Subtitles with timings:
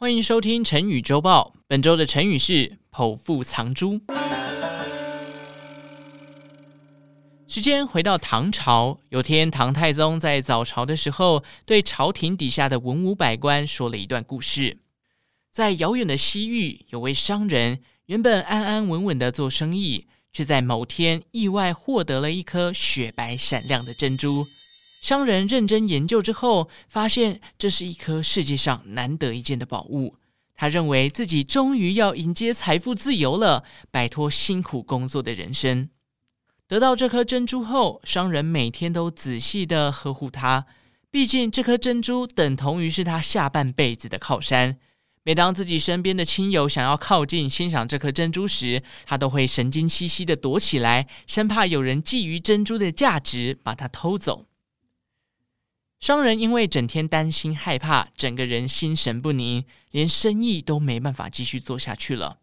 [0.00, 1.52] 欢迎收听成语周报。
[1.66, 4.00] 本周的成语是“剖腹藏珠”。
[7.48, 14.78] 时间回到唐朝，有天唐太宗在早朝的时候，对朝廷底下的文武百官说了一段故事。
[15.50, 24.46] 在遥远的西域，有位商人，原本安安稳稳的做生意，却在某天意外获得了一颗雪白闪亮的珍珠。
[25.00, 30.16] 商人认真研究之后，发现这是一颗世界上难得一见的宝物。
[30.54, 35.88] 他认为自己终于要迎接财富自由了，摆脱辛苦工作的人生。
[36.66, 40.66] 得到这颗珍珠后，商人每天都仔细地呵护它，
[41.10, 44.78] 毕竟这颗珍珠等同于是他下半辈子的靠山。
[45.22, 54.46] 每当自己身边的亲友想要靠近欣赏这颗珍珠时，他都会神经兮兮地躲起来，生怕有人觊觎珍珠的价值，把它偷走。
[56.00, 62.38] 商人因为整天担心害怕，整个人心神不宁，连生意都没办法继续做下去了。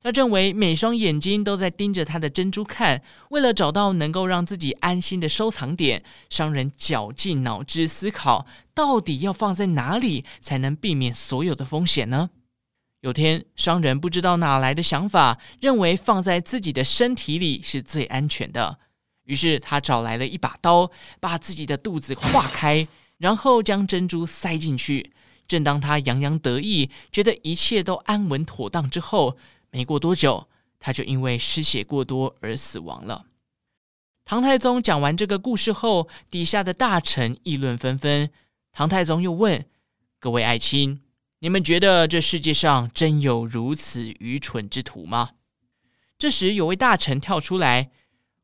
[0.00, 12.30] 他认为每双眼睛都在盯着他的珍珠看，为了找到能够让自己安心的收藏点，商人绞尽脑汁思考，到底要放在哪里才能避免所有的风险呢？
[13.00, 18.78] 有天，商人不知道哪来的想法，认为放在自己的身体里是最安全的。
[19.26, 22.86] 于是他找来了一把刀，把自己的肚子划开，
[23.18, 25.12] 然后将珍珠塞进去。
[25.46, 29.36] 正当他洋洋得意，觉得一切都安稳妥当之后，
[29.70, 30.48] 没过多久，
[30.80, 33.26] 他就因为失血过多而死亡了。
[34.24, 38.28] 唐太宗讲完这个故事后，底下的大臣议论纷纷。
[38.72, 39.64] 唐太宗又问
[40.18, 41.00] ：“各位爱卿，
[41.38, 45.30] 你们觉得这世界上真有如此愚蠢之徒吗？”
[46.18, 47.90] 这时，有位大臣跳出来：“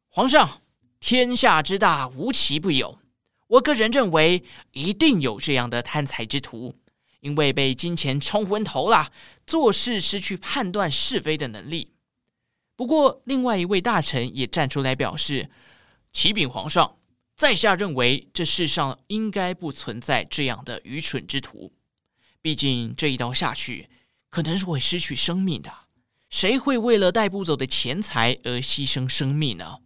[0.09, 0.61] 皇上。”
[1.03, 3.01] 天下之大，无奇不有。
[3.49, 6.77] 我个人认为，一定有这样的贪财之徒，
[7.19, 9.11] 因为被金钱冲昏头了，
[9.45, 11.91] 做事失去判断是非的能力。
[12.77, 15.51] 不过，另外一位大臣也站出来表示
[16.15, 16.99] ：“启禀皇上，
[17.37, 21.73] 在下认为这世上应该不存在这样的愚蠢之徒。
[22.41, 23.91] 毕竟这一刀下去，
[24.31, 25.73] 可能是会失去生命的。
[26.31, 29.79] 谁会为了带不走的钱财而牺牲生命呢？”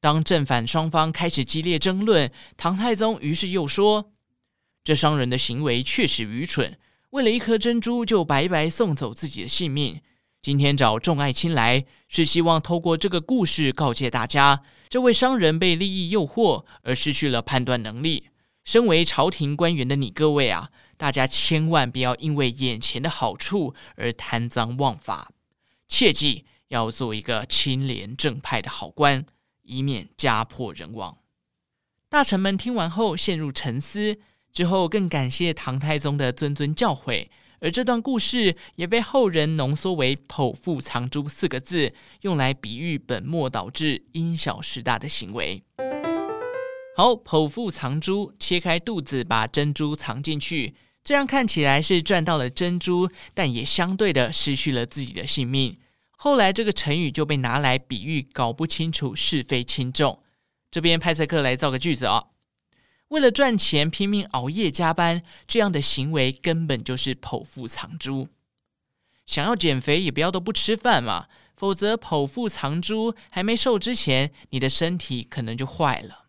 [0.00, 4.12] 当正反双方开始激烈争论，唐太宗于是又说
[4.84, 6.78] ：“这商人的行为确实愚蠢，
[7.10, 10.00] 为了一颗珍珠就白白送走自己的性命。
[10.40, 18.28] 今天找众爱卿来，是希望透过这个故事告诫大家，这位商人被利益诱惑而失去了判断能力。
[18.64, 25.32] 身为朝廷官员的你各位啊，大家千万不要因为眼前的好处而贪赃枉法，
[25.88, 29.26] 切记要做一个清廉正派的好官。”
[29.68, 31.18] 以免家破人亡。
[32.08, 34.18] 大臣们听完后陷入沉思，
[34.52, 37.28] 之后更感谢唐太宗的谆谆教诲。
[37.60, 45.64] 而这段故事也被后人浓缩为“剖腹藏珠”四个字，用来比喻本末倒置、因小失大的行为。
[46.96, 55.78] 好，剖腹藏珠，切开肚子把珍珠藏进去，这样看起来是赚到了珍珠，但也相对的失去了自己的性命。
[56.20, 60.20] 后来，这个成语就被拿来比喻搞不清楚是非轻重。
[60.68, 62.30] 这边派赛克来造个句子哦：
[63.08, 68.26] 为了赚钱拼命熬夜加班，这样的行为根本就是剖腹藏猪。
[69.26, 76.24] 想要减肥，也不要都不吃饭嘛，否则剖腹藏猪还没瘦之前，你的身体可能就坏了。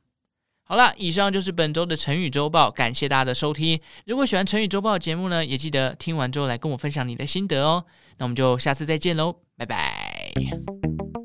[0.64, 3.82] 好了，以上就是本周的成语周报，感谢大家的收听。
[4.06, 7.86] 如果喜欢成语周报节目呢，也记得听完之后来跟我分享你的心得哦。
[8.20, 9.49] 那我们就下次再见喽。
[9.60, 11.19] 拜拜。